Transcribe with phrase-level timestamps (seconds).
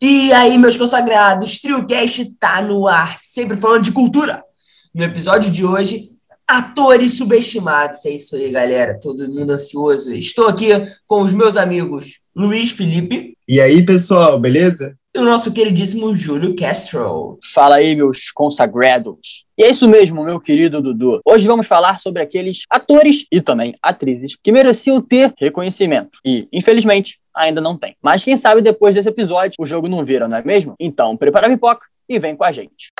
[0.00, 4.42] E aí, meus consagrados, TrioCast tá no ar, sempre falando de cultura.
[4.94, 6.10] No episódio de hoje,
[6.46, 8.04] atores subestimados.
[8.06, 8.98] É isso aí, galera.
[9.00, 10.14] Todo mundo ansioso.
[10.14, 10.68] Estou aqui
[11.06, 13.36] com os meus amigos Luiz Felipe.
[13.48, 14.96] E aí, pessoal, beleza?
[15.18, 17.40] O nosso queridíssimo Júlio Castro.
[17.52, 19.44] Fala aí, meus consagrados.
[19.58, 21.20] E é isso mesmo, meu querido Dudu.
[21.24, 26.10] Hoje vamos falar sobre aqueles atores e também atrizes que mereciam ter reconhecimento.
[26.24, 27.96] E, infelizmente, ainda não tem.
[28.00, 30.76] Mas quem sabe depois desse episódio o jogo não vira, não é mesmo?
[30.78, 32.92] Então, prepara a pipoca e vem com a gente.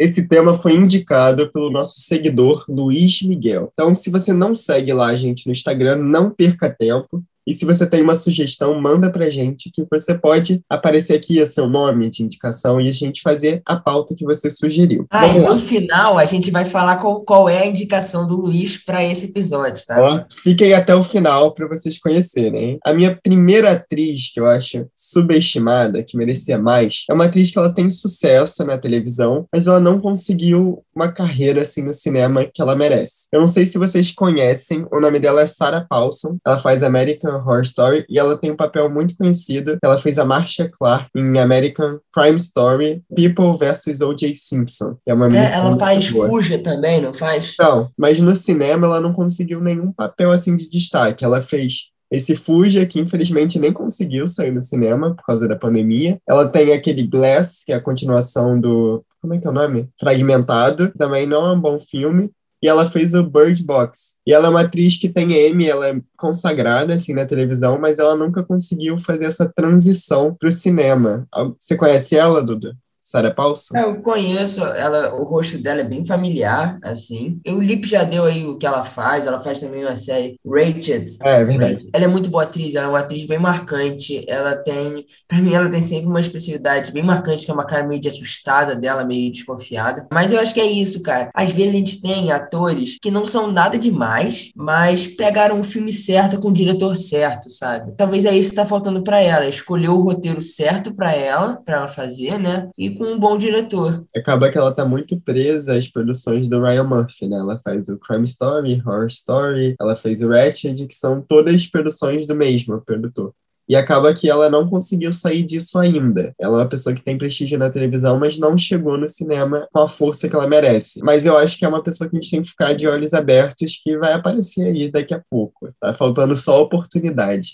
[0.00, 3.70] Esse tema foi indicado pelo nosso seguidor Luiz Miguel.
[3.74, 7.22] Então, se você não segue lá a gente no Instagram, não perca tempo.
[7.46, 11.46] E se você tem uma sugestão, manda pra gente que você pode aparecer aqui o
[11.46, 15.06] seu nome de indicação e a gente fazer a pauta que você sugeriu.
[15.10, 15.54] Ah, Vamos e lá.
[15.54, 19.26] no final a gente vai falar qual, qual é a indicação do Luiz para esse
[19.26, 20.00] episódio, tá?
[20.00, 22.78] Ó, fiquem até o final para vocês conhecerem.
[22.84, 27.58] A minha primeira atriz que eu acho subestimada, que merecia mais, é uma atriz que
[27.58, 32.60] ela tem sucesso na televisão, mas ela não conseguiu uma carreira assim no cinema que
[32.60, 33.26] ela merece.
[33.32, 36.36] Eu não sei se vocês conhecem, o nome dela é Sarah Paulson.
[36.46, 39.78] Ela faz American Horror Story e ela tem um papel muito conhecido.
[39.82, 44.00] Ela fez a Marcia Clark em American Crime Story, People vs.
[44.02, 44.34] O.J.
[44.34, 44.96] Simpson.
[45.06, 47.54] É uma é, ela faz Fuja também, não faz?
[47.58, 51.24] Não, mas no cinema ela não conseguiu nenhum papel assim de destaque.
[51.24, 56.18] Ela fez esse Fuja, que infelizmente nem conseguiu sair no cinema por causa da pandemia.
[56.28, 59.04] Ela tem aquele Glass, que é a continuação do.
[59.20, 59.88] Como é que é o nome?
[59.98, 60.92] Fragmentado.
[60.96, 62.30] Também não é um bom filme
[62.62, 64.16] e ela fez o Bird Box.
[64.26, 67.98] E ela é uma atriz que tem Emmy, ela é consagrada assim na televisão, mas
[67.98, 71.26] ela nunca conseguiu fazer essa transição para o cinema.
[71.58, 72.76] Você conhece ela, Duda?
[73.10, 73.76] Sarah Paulson?
[73.76, 77.40] É, eu conheço, ela, o rosto dela é bem familiar, assim.
[77.44, 80.38] E o Lip já deu aí o que ela faz, ela faz também uma série
[80.46, 81.16] Rated.
[81.20, 81.88] É, é verdade.
[81.92, 85.52] Ela é muito boa atriz, ela é uma atriz bem marcante, ela tem, pra mim
[85.52, 89.04] ela tem sempre uma expressividade bem marcante, que é uma cara meio de assustada dela,
[89.04, 90.06] meio desconfiada.
[90.12, 91.30] Mas eu acho que é isso, cara.
[91.34, 95.92] Às vezes a gente tem atores que não são nada demais, mas pegaram o filme
[95.92, 97.92] certo com o diretor certo, sabe?
[97.96, 101.78] Talvez é isso que tá faltando para ela, escolher o roteiro certo para ela, para
[101.78, 102.68] ela fazer, né?
[102.78, 104.04] E com um bom diretor.
[104.14, 107.38] Acaba que ela tá muito presa às produções do Ryan Murphy, né?
[107.38, 112.26] Ela faz o Crime Story, Horror Story, ela fez o Ratched, que são todas produções
[112.26, 113.32] do mesmo produtor.
[113.66, 116.34] E acaba que ela não conseguiu sair disso ainda.
[116.38, 119.78] Ela é uma pessoa que tem prestígio na televisão, mas não chegou no cinema com
[119.78, 121.00] a força que ela merece.
[121.02, 123.14] Mas eu acho que é uma pessoa que a gente tem que ficar de olhos
[123.14, 125.68] abertos, que vai aparecer aí daqui a pouco.
[125.80, 127.52] Tá faltando só oportunidade.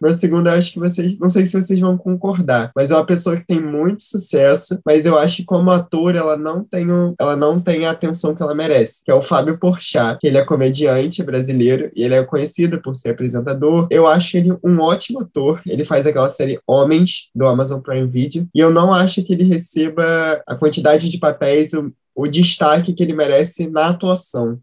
[0.00, 3.06] Meu segundo, eu acho que vocês, não sei se vocês vão concordar, mas é uma
[3.06, 6.86] pessoa que tem muito sucesso, mas eu acho que como ator ela não tem,
[7.18, 10.38] ela não tem a atenção que ela merece, que é o Fábio Porchat, que ele
[10.38, 13.86] é comediante brasileiro e ele é conhecido por ser apresentador.
[13.90, 15.60] Eu acho ele um ótimo ator.
[15.66, 19.44] Ele faz aquela série Homens do Amazon Prime Video e eu não acho que ele
[19.44, 24.58] receba a quantidade de papéis o, o destaque que ele merece na atuação.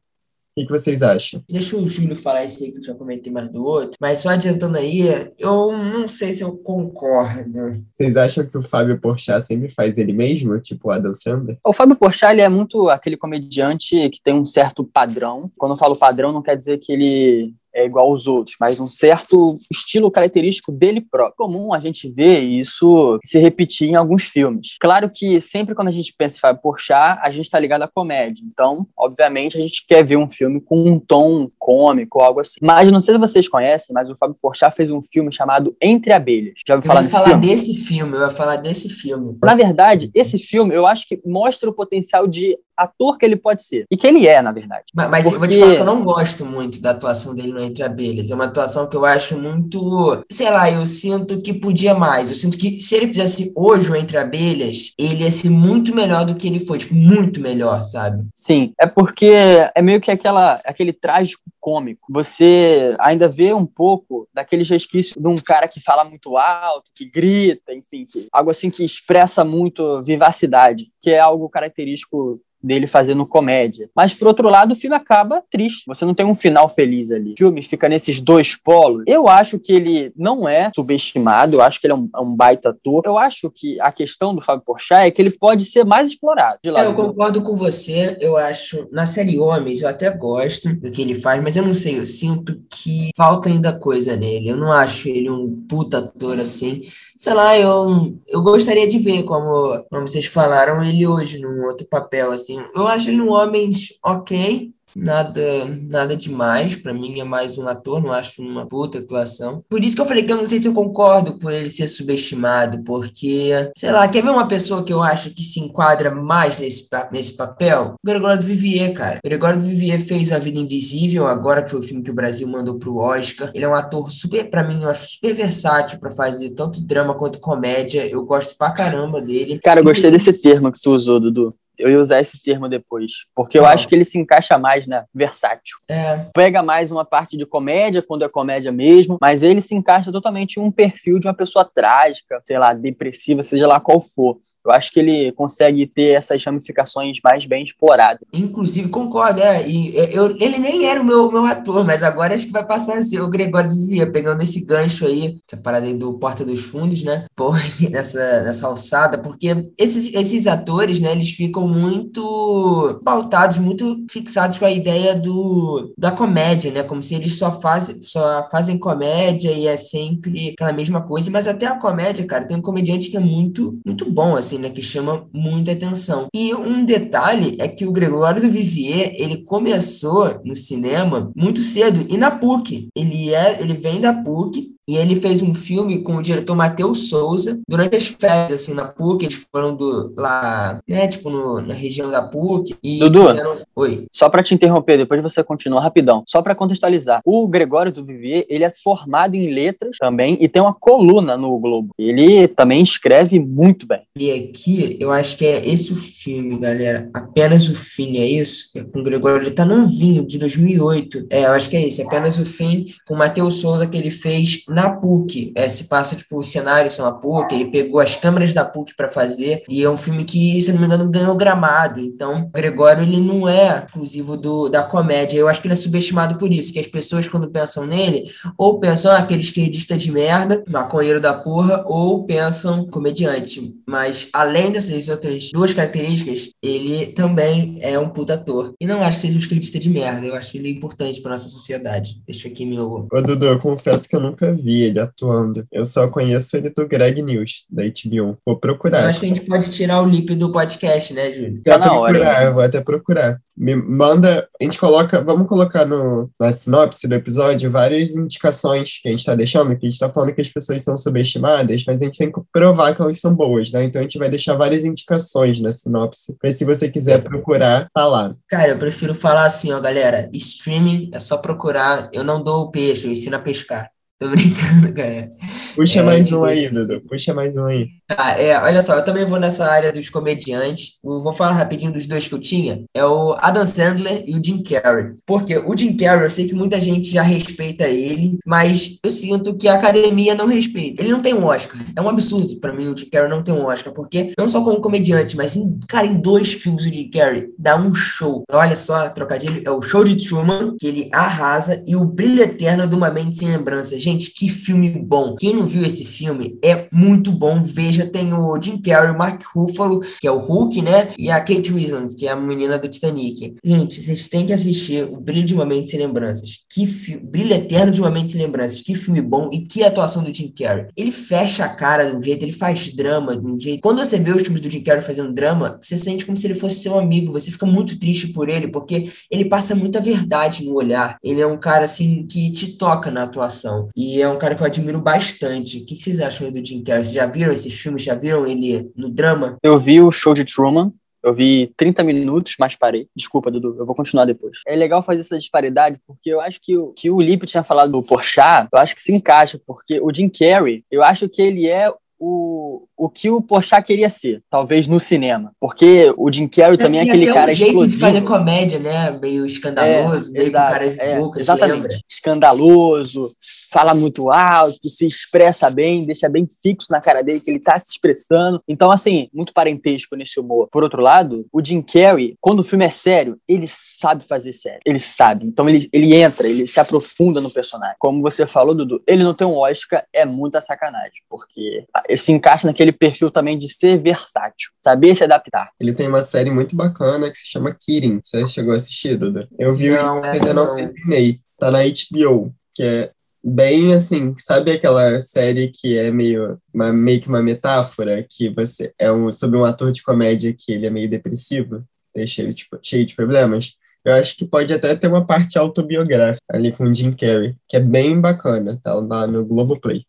[0.52, 1.42] O que, que, vocês acham?
[1.50, 4.30] Deixa o Júlio falar isso aí que eu já comentei mais do outro, mas só
[4.30, 7.82] adiantando aí, eu não sei se eu concordo.
[7.92, 11.58] Vocês acham que o Fábio Porchat sempre faz ele mesmo, tipo o Adam Sandler?
[11.66, 15.50] O Fábio Porchat, ele é muito aquele comediante que tem um certo padrão.
[15.58, 18.88] Quando eu falo padrão, não quer dizer que ele é igual aos outros, mas um
[18.88, 21.32] certo estilo característico dele próprio.
[21.32, 24.76] É comum a gente ver isso se repetir em alguns filmes.
[24.80, 27.88] Claro que sempre quando a gente pensa em Fábio Porchat, a gente está ligado à
[27.88, 28.44] comédia.
[28.46, 32.60] Então, obviamente, a gente quer ver um filme com um tom cômico algo assim.
[32.62, 36.12] Mas não sei se vocês conhecem, mas o Fábio Porchat fez um filme chamado Entre
[36.12, 36.56] Abelhas.
[36.68, 37.48] Já ouviu falar desse falar filme?
[37.48, 39.38] desse filme, eu ia falar desse filme.
[39.44, 43.64] Na verdade, esse filme eu acho que mostra o potencial de ator que ele pode
[43.64, 43.86] ser.
[43.92, 44.86] E que ele é, na verdade.
[44.94, 45.36] Mas, mas Porque...
[45.36, 48.30] eu vou te falar que eu não gosto muito da atuação dele no Entre Abelhas.
[48.30, 50.24] É uma atuação que eu acho muito.
[50.32, 52.30] Sei lá, eu sinto que podia mais.
[52.30, 56.26] Eu sinto que se ele fizesse hoje o Entre Abelhas, ele ia ser muito melhor
[56.26, 56.78] do que ele foi.
[56.78, 58.26] Tipo, muito melhor, sabe?
[58.36, 58.74] Sim.
[58.80, 59.32] É porque
[59.76, 62.08] é meio que aquela, aquele trágico cômico.
[62.10, 67.06] Você ainda vê um pouco daquele resquício de um cara que fala muito alto, que
[67.06, 73.26] grita, enfim, que, algo assim que expressa muito vivacidade, que é algo característico dele fazendo
[73.26, 73.90] comédia.
[73.96, 75.84] Mas, por outro lado, o filme acaba triste.
[75.88, 77.34] Você não tem um final feliz ali.
[77.34, 79.04] O filme fica nesses dois polos.
[79.08, 82.36] Eu acho que ele não é subestimado, eu acho que ele é um, é um
[82.36, 83.04] baita ator.
[83.06, 86.60] Eu acho que a questão do Fábio Porchat é que ele pode ser mais explorado.
[86.66, 88.18] É, eu concordo com você.
[88.20, 91.74] Eu acho, na série Homens, eu até gosto do que ele faz, mas eu não
[91.74, 94.50] sei, eu sinto que falta ainda coisa nele.
[94.50, 96.82] Eu não acho ele um puta ator assim
[97.22, 101.86] sei lá, eu, eu gostaria de ver, como, como vocês falaram, ele hoje num outro
[101.86, 102.60] papel, assim.
[102.74, 103.70] Eu acho ele um homem
[104.04, 105.42] ok, nada
[105.90, 106.76] nada demais.
[106.76, 109.64] Para mim é mais um ator, não acho uma puta atuação.
[109.70, 111.88] Por isso que eu falei que eu não sei se eu concordo por ele ser
[111.88, 116.58] subestimado, porque, sei lá, quer ver uma pessoa que eu acho que se enquadra mais
[116.58, 117.96] nesse, nesse papel?
[118.04, 119.20] O Gregório do Vivier, cara.
[119.24, 122.16] O Gregório do Vivier fez A Vida Invisível, agora que foi o filme que o
[122.16, 123.52] Brasil mandou pro Oscar.
[123.54, 127.14] Ele é um ator super, para mim, eu acho super versátil para fazer tanto drama
[127.14, 128.06] quanto comédia.
[128.08, 129.60] Eu gosto pra caramba dele.
[129.60, 131.52] Cara, eu gostei desse termo que tu usou, Dudu
[131.82, 135.06] eu ia usar esse termo depois, porque eu acho que ele se encaixa mais na
[135.14, 135.78] versátil.
[135.90, 136.28] É.
[136.34, 140.58] Pega mais uma parte de comédia, quando é comédia mesmo, mas ele se encaixa totalmente
[140.58, 144.38] em um perfil de uma pessoa trágica, sei lá, depressiva, seja lá qual for.
[144.64, 148.22] Eu acho que ele consegue ter essas ramificações mais bem exploradas.
[148.32, 149.68] Inclusive, concordo, é.
[149.68, 152.66] E é, eu, ele nem era o meu, meu ator, mas agora acho que vai
[152.66, 156.46] passar a ser o Gregório Vivia, pegando esse gancho aí, essa parada aí do Porta
[156.46, 157.26] dos Fundos, né?
[157.36, 157.56] Por,
[157.90, 164.66] nessa, nessa alçada, porque esses, esses atores, né, eles ficam muito pautados, muito fixados com
[164.66, 166.84] a ideia do, da comédia, né?
[166.84, 171.48] Como se eles só, faz, só fazem comédia e é sempre aquela mesma coisa, mas
[171.48, 174.70] até a comédia, cara, tem um comediante que é muito, muito bom, assim assim, né,
[174.70, 176.28] que chama muita atenção.
[176.34, 182.06] E um detalhe é que o Gregório do Vivier, ele começou no cinema muito cedo
[182.10, 182.90] e na PUC.
[182.96, 187.08] Ele é, ele vem da PUC e ele fez um filme com o diretor Matheus
[187.08, 189.24] Souza durante as férias, assim, na PUC.
[189.24, 192.76] Eles foram do, lá, né, tipo, no, na região da PUC.
[192.84, 193.58] E Dudu, fizeram...
[193.74, 194.06] Oi.
[194.12, 196.26] só para te interromper, depois você continua rapidão.
[196.28, 197.22] Só para contextualizar.
[197.24, 201.58] O Gregório do Vivier, ele é formado em letras também e tem uma coluna no
[201.58, 201.92] Globo.
[201.98, 204.02] Ele também escreve muito bem.
[204.18, 207.10] E aqui, eu acho que é esse o filme, galera.
[207.14, 208.72] Apenas o Fim, é isso?
[208.76, 211.28] É com o Gregório, ele tá novinho, de 2008.
[211.30, 212.02] É, eu acho que é esse.
[212.02, 215.52] Apenas o Fim, com o Matheus Souza, que ele fez na na PUC.
[215.56, 218.96] É, se passa, tipo, os cenários são a PUC, ele pegou as câmeras da PUC
[218.96, 222.00] para fazer, e é um filme que, se não me engano, ganhou gramado.
[222.00, 225.38] Então, Gregório, ele não é exclusivo do, da comédia.
[225.38, 228.26] Eu acho que ele é subestimado por isso, que as pessoas, quando pensam nele,
[228.58, 233.76] ou pensam ah, aquele esquerdista de merda, maconheiro da porra, ou pensam comediante.
[233.88, 238.74] Mas, além dessas outras duas características, ele também é um puta ator.
[238.80, 241.48] E não acho que seja um esquerdista de merda, eu acho ele importante para nossa
[241.48, 242.22] sociedade.
[242.26, 243.08] Deixa aqui meu...
[243.12, 245.66] Ô, Dudu, eu confesso que eu nunca vi vi ele atuando.
[245.72, 248.38] Eu só conheço ele do Greg News, da HBO.
[248.46, 249.04] Vou procurar.
[249.04, 251.62] Eu acho que a gente pode tirar o lip do podcast, né, Júlio?
[251.64, 252.54] Tá na procurar, hora.
[252.54, 253.40] vou até procurar.
[253.58, 259.08] Me manda, a gente coloca, vamos colocar no, na sinopse do episódio várias indicações que
[259.08, 262.02] a gente está deixando, que a gente está falando que as pessoas são subestimadas, mas
[262.02, 263.84] a gente tem que provar que elas são boas, né?
[263.84, 268.06] Então a gente vai deixar várias indicações na sinopse, para se você quiser procurar, tá
[268.06, 268.36] lá.
[268.48, 272.72] Cara, eu prefiro falar assim, ó, galera, streaming é só procurar, eu não dou o
[272.72, 273.92] peixe, eu ensino a pescar.
[274.22, 275.32] Tô brincando, cara.
[275.76, 277.02] Puxa é, mais um aí, Dudu.
[277.02, 277.88] Puxa mais um aí.
[278.10, 280.98] Ah, é, olha só, eu também vou nessa área dos comediantes.
[281.04, 282.84] vou falar rapidinho dos dois que eu tinha.
[282.94, 285.14] É o Adam Sandler e o Jim Carrey.
[285.26, 289.56] Porque o Jim Carrey, eu sei que muita gente já respeita ele, mas eu sinto
[289.56, 291.02] que a academia não respeita.
[291.02, 291.80] Ele não tem um Oscar.
[291.96, 294.62] É um absurdo para mim o Jim Carrey não ter um Oscar, porque não só
[294.64, 298.44] como comediante, mas, em, cara, em dois filmes o Jim Carrey dá um show.
[298.52, 302.88] Olha só, trocadilho, é o Show de Truman, que ele arrasa, e o Brilho Eterno
[302.88, 303.98] de uma Mente Sem Lembrança.
[303.98, 305.36] Gente, que filme bom.
[305.36, 307.64] Quem não viu esse filme, é muito bom.
[307.64, 311.10] Veja, tem o Jim Carrey, o Mark Ruffalo, que é o Hulk, né?
[311.18, 313.56] E a Kate Winslet, que é a menina do Titanic.
[313.64, 316.62] Gente, vocês têm que assistir o Brilho de uma Mente Sem Lembranças.
[316.68, 317.18] Que fi...
[317.18, 318.82] Brilho Eterno de uma Mente Sem Lembranças.
[318.82, 320.88] Que filme bom e que atuação do Jim Carrey.
[320.98, 323.82] Ele fecha a cara de um jeito, ele faz drama de um jeito.
[323.82, 326.56] Quando você vê os filmes do Jim Carrey fazendo drama, você sente como se ele
[326.56, 327.32] fosse seu amigo.
[327.34, 331.18] Você fica muito triste por ele, porque ele passa muita verdade no olhar.
[331.24, 333.90] Ele é um cara, assim, que te toca na atuação.
[333.96, 335.51] E é um cara que eu admiro bastante.
[335.60, 337.04] O que vocês acham do Jim Carrey?
[337.04, 338.04] Vocês já viram esses filmes?
[338.04, 339.58] Já viram ele no drama?
[339.64, 340.94] Eu vi o show de Truman.
[341.24, 343.08] Eu vi 30 minutos, mas parei.
[343.16, 344.58] Desculpa, Dudu, eu vou continuar depois.
[344.66, 347.92] É legal fazer essa disparidade, porque eu acho que o que o Lipe tinha falado
[347.92, 351.68] do Porchat, eu acho que se encaixa, porque o Jim Carrey, eu acho que ele
[351.68, 351.94] é
[352.24, 355.52] o, o que o Porchat queria ser, talvez no cinema.
[355.60, 357.96] Porque o Jim Carrey também é aquele cara um jeito explosivo.
[357.96, 359.12] de fazer comédia, né?
[359.12, 361.82] Meio escandaloso, é, meio exato, com caras é, bocas, Exatamente.
[361.82, 361.98] Lembra?
[362.10, 363.28] Escandaloso,
[363.72, 367.80] fala muito alto, se expressa bem, deixa bem fixo na cara dele que ele tá
[367.80, 368.62] se expressando.
[368.68, 370.68] Então, assim, muito parentesco nesse humor.
[370.72, 374.82] Por outro lado, o Jim Carrey, quando o filme é sério, ele sabe fazer sério.
[374.86, 375.46] Ele sabe.
[375.46, 377.96] Então, ele, ele entra, ele se aprofunda no personagem.
[377.98, 381.22] Como você falou, Dudu, ele não tem um Oscar, é muita sacanagem.
[381.30, 385.72] Porque ele se encaixa naquele perfil também de ser versátil, saber se adaptar.
[385.80, 388.20] Ele tem uma série muito bacana que se chama Kirin.
[388.22, 389.48] Você chegou a assistir, Duda?
[389.58, 391.40] Eu vi, não, ainda não terminei.
[391.58, 393.12] Tá na HBO, que é
[393.44, 398.94] bem assim, sabe aquela série que é meio, uma, meio que uma metáfora, que você
[398.98, 401.84] é um, sobre um ator de comédia que ele é meio depressivo,
[402.14, 403.76] deixa ele tipo, cheio de problemas?
[404.04, 407.78] Eu acho que pode até ter uma parte autobiográfica ali com o Jim Carrey, que
[407.78, 410.06] é bem bacana, tá lá no Globoplay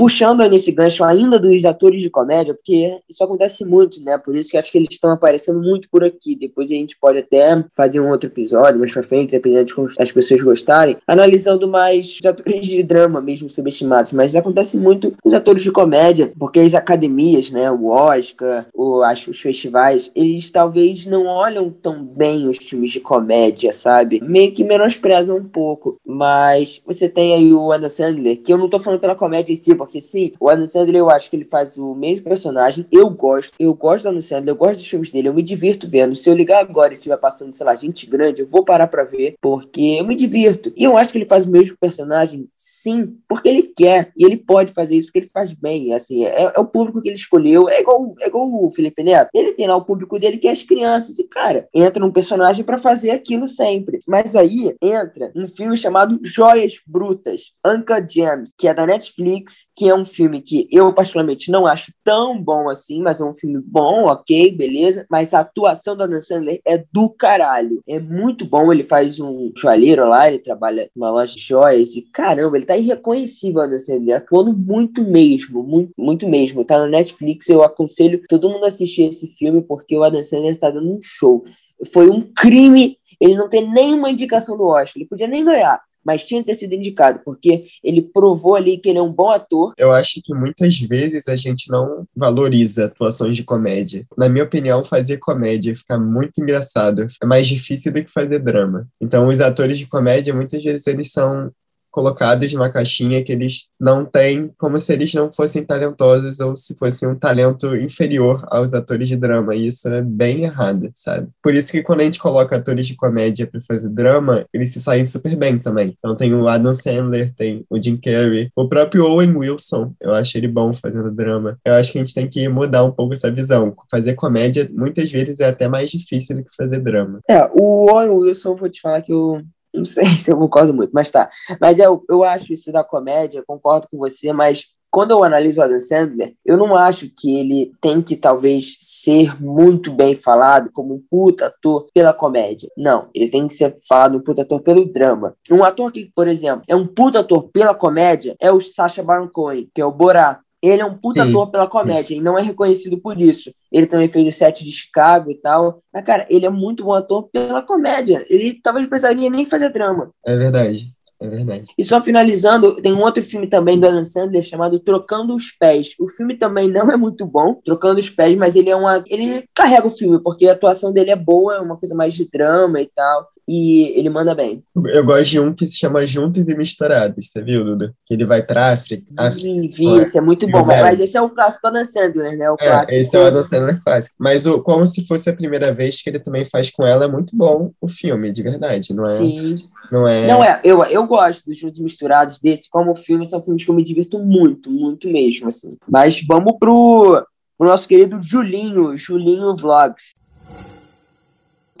[0.00, 4.16] puxando nesse gancho ainda dos atores de comédia, porque isso acontece muito, né?
[4.16, 6.34] Por isso que acho que eles estão aparecendo muito por aqui.
[6.34, 9.90] Depois a gente pode até fazer um outro episódio mais pra frente, dependendo de como
[9.98, 14.12] as pessoas gostarem, analisando mais os atores de drama mesmo subestimados.
[14.12, 17.70] Mas acontece muito os atores de comédia, porque as academias, né?
[17.70, 23.00] O Oscar, o, acho, os festivais, eles talvez não olham tão bem os filmes de
[23.00, 24.18] comédia, sabe?
[24.22, 25.98] Meio que menosprezam um pouco.
[26.06, 29.56] Mas você tem aí o Adam Sandler, que eu não tô falando pela comédia em
[29.56, 32.86] si, porque porque sim, o Adam Sandler eu acho que ele faz o mesmo personagem.
[32.92, 35.88] Eu gosto, eu gosto do Adam Sandler, eu gosto dos filmes dele, eu me divirto
[35.88, 36.14] vendo.
[36.14, 39.02] Se eu ligar agora e estiver passando, sei lá, gente grande, eu vou parar pra
[39.02, 40.72] ver, porque eu me divirto.
[40.76, 44.12] E eu acho que ele faz o mesmo personagem, sim, porque ele quer.
[44.16, 45.92] E ele pode fazer isso porque ele faz bem.
[45.92, 47.68] Assim, é, é o público que ele escolheu.
[47.68, 49.30] É igual, é igual o Felipe Neto.
[49.34, 51.18] Ele tem lá o público dele que é as crianças.
[51.18, 54.00] E, cara, entra um personagem para fazer aquilo sempre.
[54.06, 59.88] Mas aí entra um filme chamado Joias Brutas, Uncle James, que é da Netflix, que
[59.88, 63.62] é um filme que eu particularmente não acho tão bom assim, mas é um filme
[63.64, 68.70] bom, ok, beleza, mas a atuação do Adam Sandler é do caralho, é muito bom,
[68.70, 72.76] ele faz um joalheiro lá, ele trabalha numa loja de joias e caramba, ele tá
[72.76, 78.50] irreconhecível, Adam Sandler, atuando muito mesmo, muito, muito mesmo, tá no Netflix, eu aconselho todo
[78.50, 81.42] mundo a assistir esse filme porque o Adam Sandler tá dando um show,
[81.90, 86.24] foi um crime ele não ter nenhuma indicação do Oscar, ele podia nem ganhar, mas
[86.24, 89.74] tinha que ter sido indicado, porque ele provou ali que ele é um bom ator.
[89.76, 94.06] Eu acho que muitas vezes a gente não valoriza atuações de comédia.
[94.16, 97.06] Na minha opinião, fazer comédia fica muito engraçado.
[97.22, 98.86] É mais difícil do que fazer drama.
[99.00, 101.50] Então, os atores de comédia, muitas vezes, eles são
[101.90, 106.74] colocados numa caixinha que eles não têm, como se eles não fossem talentosos ou se
[106.76, 109.54] fosse um talento inferior aos atores de drama.
[109.54, 111.28] E isso é bem errado, sabe?
[111.42, 114.80] Por isso que quando a gente coloca atores de comédia para fazer drama, eles se
[114.80, 115.96] saem super bem também.
[115.98, 120.36] Então tem o Adam Sandler, tem o Jim Carrey, o próprio Owen Wilson, eu acho
[120.36, 121.58] ele bom fazendo drama.
[121.64, 123.74] Eu acho que a gente tem que mudar um pouco essa visão.
[123.90, 127.20] Fazer comédia muitas vezes é até mais difícil do que fazer drama.
[127.28, 129.42] É, o Owen Wilson, vou te falar que eu
[129.74, 131.28] não sei se eu concordo muito, mas tá.
[131.60, 135.64] Mas eu, eu acho isso da comédia, concordo com você, mas quando eu analiso o
[135.64, 140.94] Adam Sandler, eu não acho que ele tem que talvez ser muito bem falado como
[140.94, 142.68] um puta ator pela comédia.
[142.76, 145.36] Não, ele tem que ser falado um puta ator pelo drama.
[145.48, 149.28] Um ator que, por exemplo, é um puta ator pela comédia é o Sacha Baron
[149.28, 150.40] Cohen, que é o Borá.
[150.62, 151.30] Ele é um puta Sim.
[151.30, 153.52] ator pela comédia e não é reconhecido por isso.
[153.72, 155.82] Ele também fez o set de Chicago e tal.
[155.92, 158.24] Mas, cara, ele é muito bom ator pela comédia.
[158.28, 160.10] Ele talvez não precisaria nem fazer drama.
[160.24, 160.92] É verdade.
[161.20, 161.66] É verdade.
[161.76, 165.94] E só finalizando, tem um outro filme também do Adam Sandler chamado Trocando os Pés.
[166.00, 169.04] O filme também não é muito bom, Trocando os Pés, mas ele é uma.
[169.06, 172.26] Ele carrega o filme, porque a atuação dele é boa, é uma coisa mais de
[172.26, 174.62] drama e tal e ele manda bem.
[174.76, 177.92] Eu gosto de um que se chama Juntos e Misturados, você viu, Duda?
[178.06, 179.04] Que ele vai pra África.
[179.32, 180.64] Sim, vi, esse é muito bom.
[180.64, 182.48] Mas esse é o clássico Adam Sandler, né?
[182.48, 182.92] O é, clássico.
[182.92, 184.14] Esse é o Adam Sandler clássico.
[184.20, 187.08] Mas o, como se fosse a primeira vez que ele também faz com ela, é
[187.08, 189.20] muito bom o filme, de verdade, não é?
[189.20, 189.58] Sim.
[189.90, 190.26] Não é.
[190.28, 193.70] Não é, eu, eu gosto dos Juntos e Misturados desse, como filme, são filmes que
[193.70, 195.76] eu me divirto muito, muito mesmo, assim.
[195.88, 197.26] Mas vamos pro,
[197.58, 200.12] pro nosso querido Julinho, Julinho Vlogs.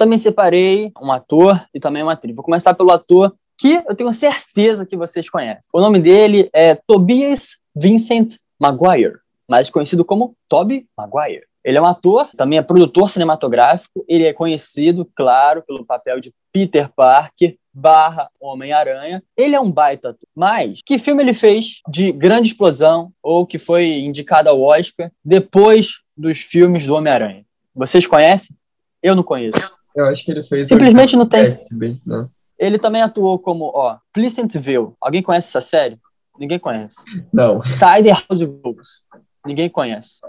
[0.00, 2.34] Também separei um ator e também uma atriz.
[2.34, 5.68] Vou começar pelo ator que eu tenho certeza que vocês conhecem.
[5.74, 11.44] O nome dele é Tobias Vincent Maguire, mais conhecido como Toby Maguire.
[11.62, 14.02] Ele é um ator, também é produtor cinematográfico.
[14.08, 19.22] Ele é conhecido, claro, pelo papel de Peter Parker barra Homem-Aranha.
[19.36, 20.26] Ele é um baita ator.
[20.34, 25.98] Mas, que filme ele fez de grande explosão ou que foi indicado ao Oscar depois
[26.16, 27.44] dos filmes do Homem-Aranha?
[27.74, 28.56] Vocês conhecem?
[29.02, 29.78] Eu não conheço.
[29.94, 30.68] Eu acho que ele fez.
[30.68, 31.50] Simplesmente não tem.
[31.50, 32.30] Gatsby, não.
[32.58, 34.92] Ele também atuou como, ó, Pleasantville.
[35.00, 35.98] Alguém conhece essa série?
[36.38, 36.96] Ninguém conhece.
[37.32, 37.62] Não.
[37.62, 39.02] Cider House Rules.
[39.46, 40.20] Ninguém conhece.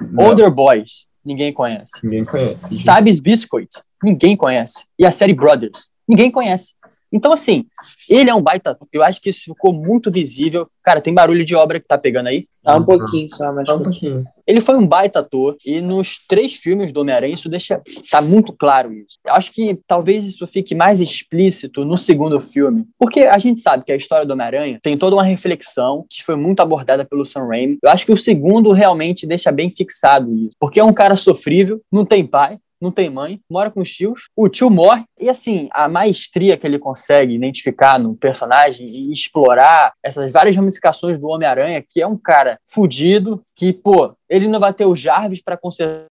[0.00, 0.26] Não.
[0.26, 1.06] Older Boys.
[1.24, 1.92] Ninguém conhece.
[2.02, 2.78] Ninguém conhece.
[2.78, 3.68] Sabes Biscuit.
[4.02, 4.84] Ninguém conhece.
[4.98, 5.90] E a série Brothers.
[6.06, 6.74] Ninguém conhece.
[7.14, 7.64] Então, assim,
[8.10, 8.76] ele é um baita.
[8.92, 10.66] Eu acho que isso ficou muito visível.
[10.82, 12.48] Cara, tem barulho de obra que tá pegando aí?
[12.60, 13.66] Tá um pouquinho só, mas.
[13.66, 14.24] Tá um pouquinho.
[14.46, 17.80] Ele foi um baita ator e nos três filmes do Homem-Aranha isso deixa.
[18.10, 19.16] tá muito claro isso.
[19.24, 22.84] Eu acho que talvez isso fique mais explícito no segundo filme.
[22.98, 26.36] Porque a gente sabe que a história do Homem-Aranha tem toda uma reflexão que foi
[26.36, 27.78] muito abordada pelo Sam Raimi.
[27.82, 30.56] Eu acho que o segundo realmente deixa bem fixado isso.
[30.58, 34.28] Porque é um cara sofrível, não tem pai, não tem mãe, mora com os tios,
[34.36, 39.92] o tio morre, e assim, a maestria que ele consegue identificar no personagem e explorar
[40.02, 44.72] essas várias ramificações do Homem-Aranha, que é um cara fudido, que, pô, ele não vai
[44.72, 46.08] ter o Jarvis para consertar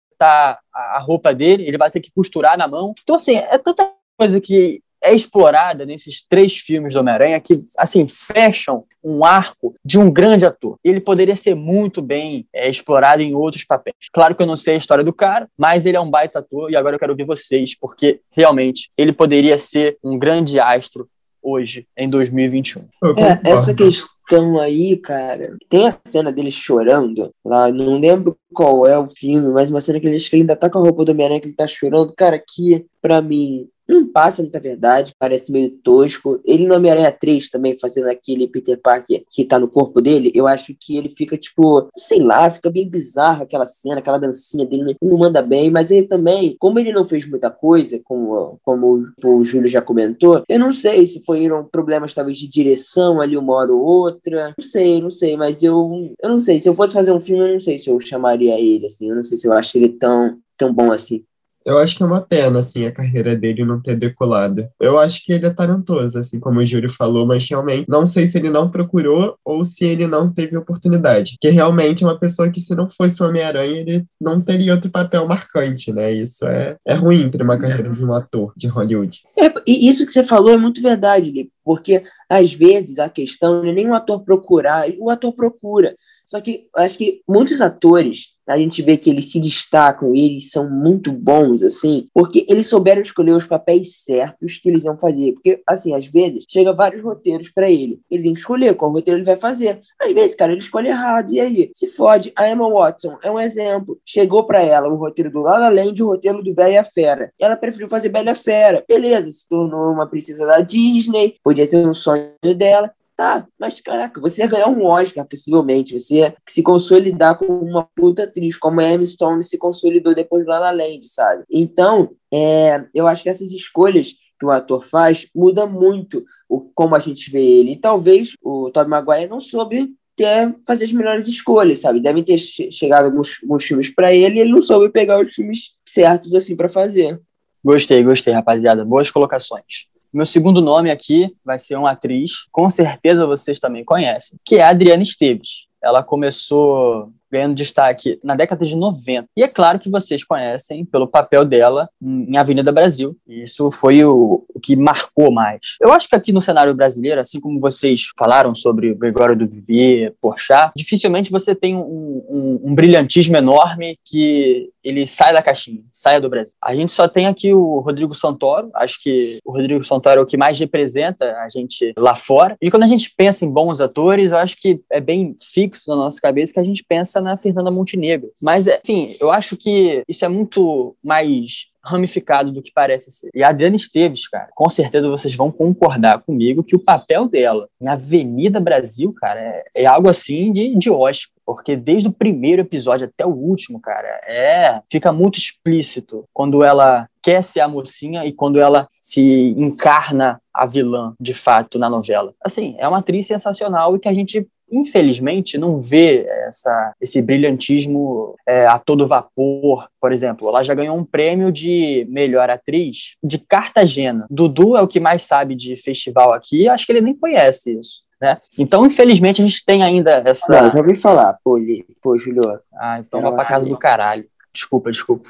[0.72, 2.94] a roupa dele, ele vai ter que costurar na mão.
[3.02, 8.06] Então, assim, é tanta coisa que é explorada nesses três filmes do Homem-Aranha que, assim,
[8.08, 10.78] fecham um arco de um grande ator.
[10.84, 13.96] Ele poderia ser muito bem é, explorado em outros papéis.
[14.12, 16.70] Claro que eu não sei a história do cara, mas ele é um baita ator
[16.70, 21.08] e agora eu quero ouvir vocês, porque realmente ele poderia ser um grande astro
[21.42, 22.82] hoje, em 2021.
[23.16, 28.96] É, essa questão aí, cara, tem a cena dele chorando lá, não lembro qual é
[28.96, 31.10] o filme, mas uma cena que ele, que ele ainda tá com a roupa do
[31.10, 35.70] Homem-Aranha, que ele tá chorando, cara, que pra mim não passa muita verdade, parece meio
[35.70, 36.40] tosco.
[36.44, 40.46] Ele no Homem-Aranha 3 também, fazendo aquele Peter Parker que tá no corpo dele, eu
[40.46, 44.96] acho que ele fica, tipo, sei lá, fica bem bizarro aquela cena, aquela dancinha dele,
[45.02, 49.44] não manda bem, mas ele também, como ele não fez muita coisa, como, como o
[49.44, 53.72] Júlio já comentou, eu não sei se foram problemas talvez de direção ali uma hora
[53.72, 57.12] ou outra, não sei, não sei, mas eu, eu não sei, se eu fosse fazer
[57.12, 59.52] um filme, eu não sei se eu chamaria ele, assim, eu não sei se eu
[59.52, 61.24] acho ele tão, tão bom assim.
[61.64, 64.68] Eu acho que é uma pena, assim, a carreira dele não ter decolado.
[64.80, 68.26] Eu acho que ele é talentoso, assim como o Júlio falou, mas realmente não sei
[68.26, 71.36] se ele não procurou ou se ele não teve oportunidade.
[71.40, 74.90] Que realmente é uma pessoa que, se não fosse o Homem-Aranha, ele não teria outro
[74.90, 76.12] papel marcante, né?
[76.12, 79.22] Isso é, é ruim para uma carreira de um ator de Hollywood.
[79.38, 83.62] É, e isso que você falou é muito verdade, Lipe, porque às vezes a questão
[83.62, 85.94] não é nem o ator procurar, o ator procura.
[86.32, 90.50] Só que acho que muitos atores, a gente vê que eles se destacam e eles
[90.50, 95.32] são muito bons, assim, porque eles souberam escolher os papéis certos que eles iam fazer.
[95.32, 98.00] Porque, assim, às vezes, chega vários roteiros para ele.
[98.10, 99.82] Ele tem que escolher qual roteiro ele vai fazer.
[100.00, 101.30] Às vezes, cara, ele escolhe errado.
[101.34, 101.70] E aí?
[101.74, 102.32] Se fode.
[102.34, 104.00] A Emma Watson é um exemplo.
[104.02, 106.84] Chegou para ela o roteiro do La La Land e o roteiro do Bela e
[106.84, 107.30] Fera.
[107.38, 108.82] Ela preferiu fazer Bela e Fera.
[108.88, 111.34] Beleza, se tornou uma princesa da Disney.
[111.44, 112.90] Podia ser um sonho dela.
[113.14, 115.98] Tá, mas caraca, você ia ganhar um Oscar, possivelmente.
[115.98, 120.46] Você ia se consolidar com uma puta atriz, como a Emma Stone se consolidou depois
[120.46, 121.44] lá na Land, sabe?
[121.50, 126.96] Então, é, eu acho que essas escolhas que o ator faz muda muito o, como
[126.96, 127.72] a gente vê ele.
[127.72, 132.00] E talvez o Tobey Maguire não soube ter, fazer as melhores escolhas, sabe?
[132.00, 135.32] Devem ter che chegado alguns, alguns filmes para ele e ele não soube pegar os
[135.32, 137.20] filmes certos assim para fazer.
[137.64, 138.84] Gostei, gostei, rapaziada.
[138.84, 139.86] Boas colocações.
[140.12, 144.62] Meu segundo nome aqui vai ser uma atriz, com certeza vocês também conhecem, que é
[144.62, 145.66] a Adriana Esteves.
[145.82, 149.26] Ela começou ganhando destaque na década de 90.
[149.34, 153.16] E é claro que vocês conhecem pelo papel dela em Avenida Brasil.
[153.26, 155.60] Isso foi o, o que marcou mais.
[155.80, 160.12] Eu acho que aqui no cenário brasileiro, assim como vocês falaram sobre Gregório do Vivier,
[160.20, 166.20] Porchat, dificilmente você tem um, um, um brilhantismo enorme que ele sai da caixinha, saia
[166.20, 166.54] do Brasil.
[166.62, 170.26] A gente só tem aqui o Rodrigo Santoro, acho que o Rodrigo Santoro é o
[170.26, 172.56] que mais representa a gente lá fora.
[172.60, 175.96] E quando a gente pensa em bons atores, eu acho que é bem fixo na
[175.96, 178.30] nossa cabeça que a gente pensa na Fernanda Montenegro.
[178.40, 183.30] Mas, enfim, eu acho que isso é muito mais ramificado do que parece ser.
[183.34, 187.68] E a Adriana Esteves, cara, com certeza vocês vão concordar comigo que o papel dela
[187.80, 191.32] em Avenida Brasil, cara, é, é algo assim de, de Oscar.
[191.44, 197.08] Porque desde o primeiro episódio até o último, cara, é fica muito explícito quando ela
[197.22, 202.34] quer ser a mocinha e quando ela se encarna a vilã, de fato, na novela.
[202.44, 208.34] Assim, é uma atriz sensacional e que a gente infelizmente, não vê essa, esse brilhantismo
[208.48, 209.86] é, a todo vapor.
[210.00, 214.26] Por exemplo, ela já ganhou um prêmio de melhor atriz de Cartagena.
[214.30, 218.00] Dudu é o que mais sabe de festival aqui, acho que ele nem conhece isso.
[218.22, 218.40] Né?
[218.56, 220.62] Então, infelizmente, a gente tem ainda essa.
[220.62, 221.58] Não, já ouvi falar, pô,
[222.00, 222.60] pô Julio.
[222.72, 224.24] Ah, então vá pra casa do caralho.
[224.54, 225.28] Desculpa, desculpa.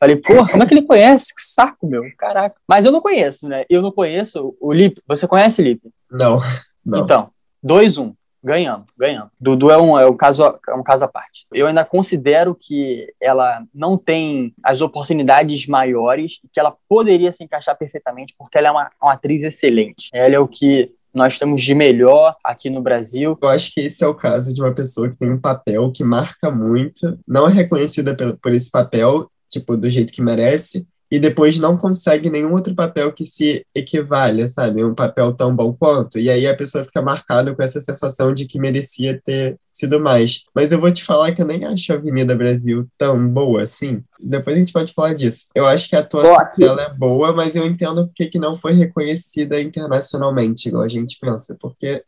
[0.00, 1.34] Falei, porra, como é que ele conhece?
[1.34, 2.02] Que saco, meu.
[2.16, 2.56] Caraca.
[2.66, 3.66] Mas eu não conheço, né?
[3.68, 5.02] Eu não conheço o Lipe.
[5.06, 5.90] Você conhece Lipe?
[6.10, 6.40] Não,
[6.84, 7.04] não.
[7.04, 7.30] Então,
[7.62, 8.02] 2-1.
[8.02, 8.14] Um.
[8.42, 9.30] Ganhamos, ganhamos.
[9.40, 11.46] Dudu é um, é, um caso, é um caso à parte.
[11.52, 17.76] Eu ainda considero que ela não tem as oportunidades maiores que ela poderia se encaixar
[17.76, 20.08] perfeitamente, porque ela é uma, uma atriz excelente.
[20.12, 23.38] Ela é o que nós temos de melhor aqui no Brasil.
[23.40, 26.04] Eu acho que esse é o caso de uma pessoa que tem um papel que
[26.04, 31.58] marca muito, não é reconhecida por, esse papel, tipo, do jeito que merece, e depois
[31.60, 34.84] não consegue nenhum outro papel que se equivalha, sabe?
[34.84, 36.18] Um papel tão bom quanto.
[36.18, 40.44] E aí a pessoa fica marcada com essa sensação de que merecia ter sido mais.
[40.54, 44.02] Mas eu vou te falar que eu nem acho a Avenida Brasil tão boa assim.
[44.18, 45.46] Depois a gente pode falar disso.
[45.54, 48.72] Eu acho que a atuação dela é boa, mas eu entendo porque que não foi
[48.72, 51.56] reconhecida internacionalmente, igual a gente pensa.
[51.60, 52.02] Porque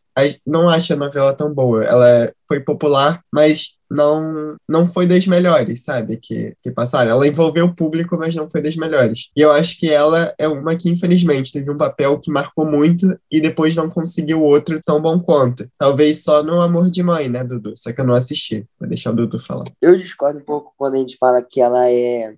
[0.45, 1.83] não acho a novela tão boa.
[1.85, 6.17] Ela foi popular, mas não não foi das melhores, sabe?
[6.17, 7.11] Que, que passaram.
[7.11, 9.29] Ela envolveu o público, mas não foi das melhores.
[9.35, 13.17] E eu acho que ela é uma que, infelizmente, teve um papel que marcou muito
[13.31, 15.67] e depois não conseguiu outro tão bom quanto.
[15.77, 17.73] Talvez só no Amor de Mãe, né, Dudu?
[17.75, 18.65] Só que eu não assisti.
[18.79, 19.63] Vou deixar o Dudu falar.
[19.81, 22.33] Eu discordo um pouco quando a gente fala que ela é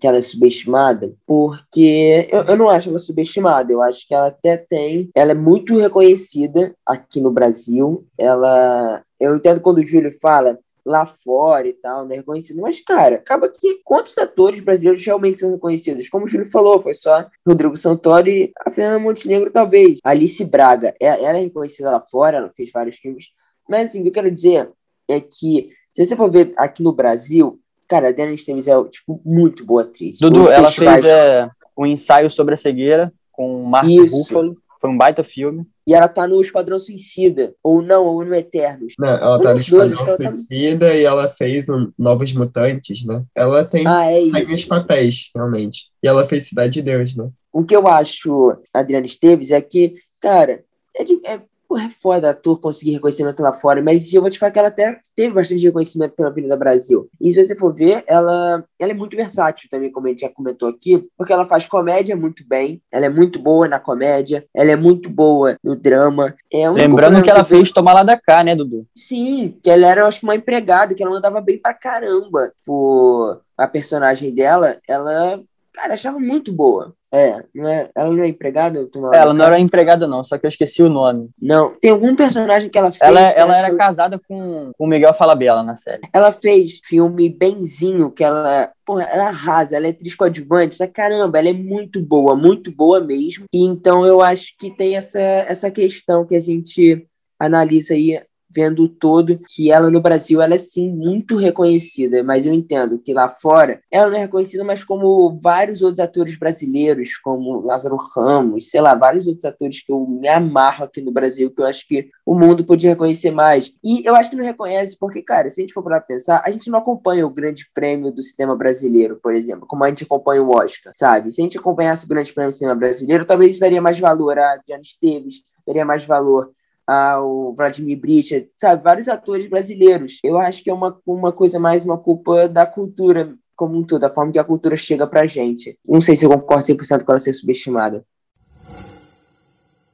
[0.00, 4.26] que ela é subestimada, porque eu, eu não acho ela subestimada, eu acho que ela
[4.26, 10.10] até tem, ela é muito reconhecida aqui no Brasil, ela, eu entendo quando o Júlio
[10.20, 15.40] fala lá fora e tal, né, reconhecido, mas, cara, acaba que quantos atores brasileiros realmente
[15.40, 16.08] são reconhecidos?
[16.08, 19.98] Como o Júlio falou, foi só Rodrigo Santoro e a Fernanda Montenegro, talvez.
[20.04, 23.26] Alice Braga, ela, ela é reconhecida lá fora, ela fez vários filmes,
[23.68, 24.70] mas, assim, o que eu quero dizer
[25.08, 29.20] é que, se você for ver aqui no Brasil, Cara, a Diana Esteves é, tipo,
[29.24, 30.20] muito boa atriz.
[30.20, 34.56] Dudu, ela fez é, um ensaio sobre a cegueira com o Mark Ruffalo.
[34.80, 35.66] Foi um baita filme.
[35.90, 37.52] E ela tá no Esquadrão Suicida.
[37.64, 38.94] Ou não, ou no Eternos.
[38.96, 40.94] Não, ela um tá no Esquadrão dois, Suicida tá...
[40.94, 43.24] e ela fez um Novos Mutantes, né?
[43.34, 45.90] Ela tem, ah, é tem os papéis, realmente.
[46.00, 47.28] E ela fez Cidade de Deus, né?
[47.52, 50.62] O que eu acho, Adriana Esteves, é que, cara,
[50.96, 54.40] é, de, é Porra, é foda ator conseguir reconhecimento lá fora, mas eu vou te
[54.40, 57.08] falar que ela até teve bastante reconhecimento pela Avenida Brasil.
[57.20, 60.28] E se você for ver, ela, ela é muito versátil também, como a gente já
[60.28, 64.72] comentou aqui, porque ela faz comédia muito bem, ela é muito boa na comédia, ela
[64.72, 66.34] é muito boa no drama.
[66.52, 68.84] É Lembrando que ela que fez Tomar Lá da Cá, né, Dudu?
[68.92, 72.52] Sim, que ela era, eu acho uma empregada, que ela mandava bem pra caramba.
[72.66, 75.40] Por a personagem dela, ela,
[75.72, 76.94] cara, achava muito boa.
[77.12, 78.88] É, não é, ela não é empregada?
[79.12, 81.28] Ela não era empregada, não, só que eu esqueci o nome.
[81.40, 83.02] Não, tem algum personagem que ela fez.
[83.02, 86.02] Ela, ela era casada com o Miguel Falabella na série.
[86.12, 88.70] Ela fez filme benzinho, que ela.
[88.86, 93.00] Porra, ela arrasa, ela é atriz coadjuvante, só caramba, ela é muito boa, muito boa
[93.00, 93.44] mesmo.
[93.52, 97.06] E então eu acho que tem essa, essa questão que a gente
[97.38, 102.52] analisa aí vendo todo que ela no Brasil ela é sim muito reconhecida, mas eu
[102.52, 107.60] entendo que lá fora ela não é reconhecida, mas como vários outros atores brasileiros, como
[107.60, 111.62] Lázaro Ramos, sei lá, vários outros atores que eu me amarro aqui no Brasil, que
[111.62, 113.72] eu acho que o mundo podia reconhecer mais.
[113.84, 116.50] E eu acho que não reconhece porque, cara, se a gente for para pensar, a
[116.50, 120.42] gente não acompanha o Grande Prêmio do Cinema Brasileiro, por exemplo, como a gente acompanha
[120.42, 121.30] o Oscar, sabe?
[121.30, 124.54] Se a gente acompanhasse o Grande Prêmio do Cinema Brasileiro, talvez daria mais valor a
[124.54, 125.36] Adriana Esteves,
[125.66, 126.50] daria mais valor
[126.90, 130.18] ao Vladimir Bricha, sabe, vários atores brasileiros.
[130.24, 134.02] Eu acho que é uma, uma coisa mais uma culpa da cultura como um todo,
[134.02, 135.78] a forma que a cultura chega pra gente.
[135.86, 138.04] Não sei se eu concordo 100% com ela ser subestimada.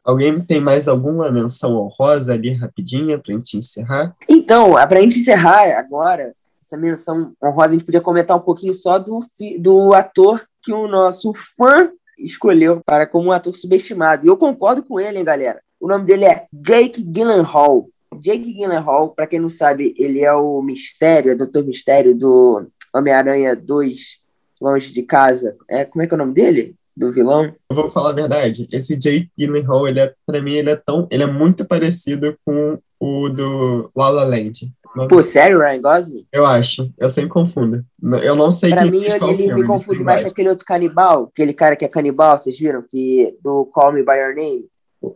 [0.02, 4.16] Alguém tem mais alguma menção honrosa ali rapidinha pra gente encerrar?
[4.26, 6.32] Então, pra gente encerrar agora,
[6.62, 9.18] essa menção honrosa, a gente podia comentar um pouquinho só do,
[9.58, 14.24] do ator que o nosso fã escolheu para como um ator subestimado.
[14.24, 15.60] E eu concordo com ele, hein, galera.
[15.80, 17.88] O nome dele é Jake Gyllenhaal.
[18.20, 22.66] Jake Gyllenhaal, para quem não sabe, ele é o Mistério, é o Doutor Mistério do
[22.94, 24.18] Homem-Aranha 2,
[24.60, 25.56] Longe de Casa.
[25.68, 26.74] É, como é que é o nome dele?
[26.96, 27.52] Do vilão?
[27.68, 28.66] Eu vou falar a verdade.
[28.72, 32.78] Esse Jake Gyllenhaal, ele é, pra mim, ele é tão, ele é muito parecido com
[32.98, 34.72] o do La La Land.
[35.08, 36.26] Pô, sério, Ryan Gosling?
[36.32, 36.90] Eu acho.
[36.96, 37.84] Eu sempre confundo.
[38.22, 41.30] Eu não sei Pra mim, ele, ele me confunde mais com aquele outro canibal.
[41.30, 42.82] Aquele cara que é canibal, vocês viram?
[42.88, 44.64] Que, do Call Me By Your Name.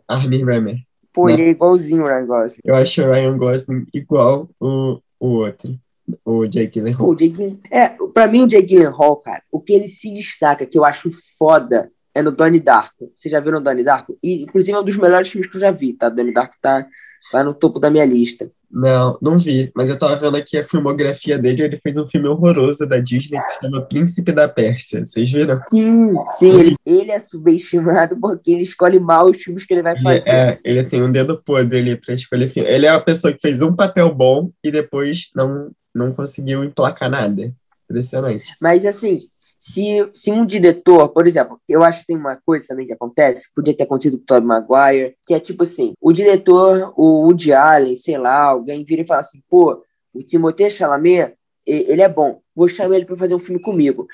[0.07, 0.75] Armie Hammer.
[1.13, 1.33] Pô, né?
[1.33, 2.61] ele é igualzinho o Ryan Gosling.
[2.63, 5.77] Eu acho o Ryan Gosling igual o, o outro.
[6.25, 7.07] O Jake Gyllenhaal.
[7.07, 10.77] O Jake, é, pra mim o Jake Gyllenhaal, cara, o que ele se destaca, que
[10.77, 13.11] eu acho foda, é no Donnie Darko.
[13.15, 14.17] Vocês já viram o Donnie Darko?
[14.21, 16.09] E, inclusive, é um dos melhores filmes que eu já vi, tá?
[16.09, 16.85] Donnie Darko tá,
[17.31, 18.51] tá no topo da minha lista.
[18.73, 22.27] Não, não vi, mas eu tava vendo aqui a filmografia dele, ele fez um filme
[22.27, 25.57] horroroso da Disney que se chama Príncipe da Pérsia, vocês viram?
[25.59, 30.01] Sim, sim, ele, ele é subestimado porque ele escolhe mal os filmes que ele vai
[30.01, 30.21] fazer.
[30.21, 32.69] Ele, é, ele tem um dedo podre ali pra escolher filme.
[32.69, 37.09] Ele é a pessoa que fez um papel bom e depois não, não conseguiu emplacar
[37.09, 37.53] nada.
[37.89, 38.55] Impressionante.
[38.61, 39.27] Mas assim,
[39.61, 43.47] se, se um diretor, por exemplo, eu acho que tem uma coisa também que acontece,
[43.55, 47.53] podia ter acontecido com o Tobey Maguire, que é tipo assim, o diretor, o Woody
[47.53, 49.83] Allen, sei lá, alguém vira e fala assim, pô,
[50.15, 54.07] o Timothée Chalamet, ele é bom, vou chamar ele para fazer um filme comigo.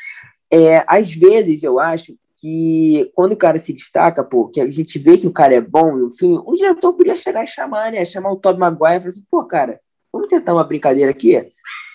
[0.52, 5.00] É, às vezes eu acho que quando o cara se destaca, pô, que a gente
[5.00, 8.04] vê que o cara é bom no filme, o diretor podia chegar e chamar, né?
[8.04, 9.80] Chamar o Tobey Maguire e falar assim, pô, cara,
[10.12, 11.42] vamos tentar uma brincadeira aqui?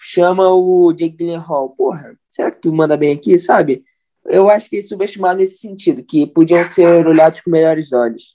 [0.02, 1.70] chama o Jake Gyllenhaal.
[1.70, 3.84] Porra, será que tu manda bem aqui, sabe?
[4.24, 8.34] Eu acho que é subestimado nesse sentido, que podiam ser olhados com melhores olhos.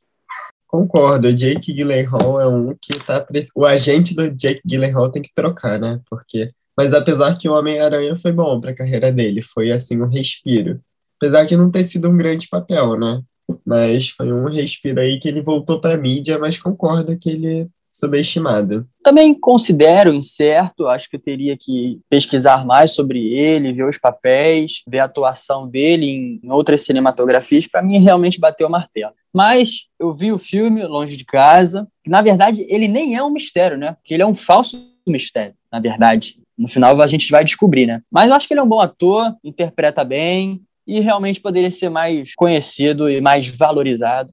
[0.67, 3.25] Concordo, o Jake Gyllenhaal é um que tá...
[3.55, 5.99] O agente do Jake Gyllenhaal tem que trocar, né?
[6.10, 6.51] Porque...
[6.77, 10.79] Mas apesar que o Homem-Aranha foi bom para a carreira dele, foi assim um respiro.
[11.19, 13.21] Apesar de não ter sido um grande papel, né?
[13.65, 18.88] Mas foi um respiro aí que ele voltou para mídia, mas concordo que ele subestimado.
[19.03, 24.83] Também considero incerto, acho que eu teria que pesquisar mais sobre ele, ver os papéis,
[24.88, 29.13] ver a atuação dele em outras cinematografias, para mim realmente bater o martelo.
[29.33, 33.31] Mas eu vi o filme Longe de Casa, que na verdade ele nem é um
[33.31, 33.93] mistério, né?
[33.93, 36.39] Porque ele é um falso mistério, na verdade.
[36.55, 38.03] No final a gente vai descobrir, né?
[38.12, 41.89] Mas eu acho que ele é um bom ator, interpreta bem e realmente poderia ser
[41.89, 44.31] mais conhecido e mais valorizado.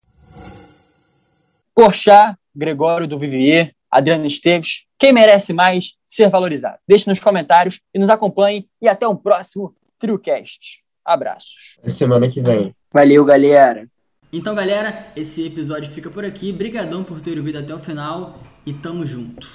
[1.75, 6.79] Porchat, Gregório do Vivier, Adriano Esteves, quem merece mais ser valorizado?
[6.89, 10.83] Deixe nos comentários e nos acompanhe e até o próximo TrioCast.
[11.05, 11.77] Abraços.
[11.79, 12.75] Até semana que vem.
[12.93, 13.87] Valeu, galera.
[14.33, 16.53] Então, galera, esse episódio fica por aqui.
[16.53, 19.49] Brigadão por ter ouvido até o final e tamo junto.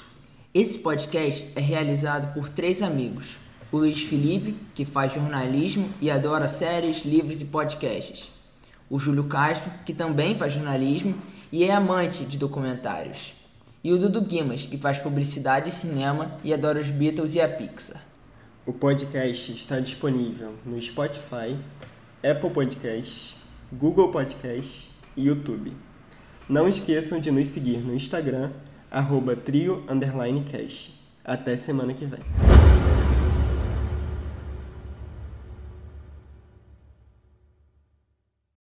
[0.54, 3.38] Esse podcast é realizado por três amigos.
[3.72, 8.30] O Luiz Felipe, que faz jornalismo e adora séries, livros e podcasts.
[8.90, 11.16] O Júlio Castro, que também faz jornalismo
[11.52, 13.34] e é amante de documentários.
[13.84, 17.48] E o Dudu Guimas, que faz publicidade e cinema e adora os Beatles e a
[17.48, 18.02] Pixar.
[18.66, 21.58] O podcast está disponível no Spotify,
[22.24, 23.36] Apple Podcasts,
[23.72, 25.74] Google Podcasts e YouTube.
[26.48, 28.52] Não esqueçam de nos seguir no Instagram,
[28.92, 29.84] arroba trio,
[31.24, 32.89] Até semana que vem.